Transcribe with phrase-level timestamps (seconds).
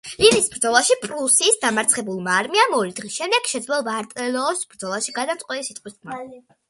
[0.19, 6.19] ლინის ბრძოლაში პრუსიის დამარცხებულმა არმიამ ორი დღის შემდეგ შეძლო ვატერლოოს ბრძოლაში გადამწყვეტი სიტყვის თქმა.